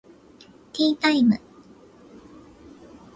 [0.73, 1.39] ティータイム